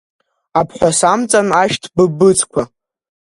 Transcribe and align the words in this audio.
Абҳәасамҵан 0.59 1.47
ашәҭ 1.61 1.83
быбыцқәа… 1.95 2.61